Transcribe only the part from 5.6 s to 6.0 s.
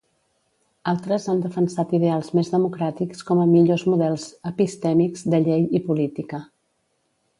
i